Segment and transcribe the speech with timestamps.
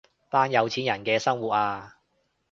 [0.31, 1.97] 班有錢人嘅生活啊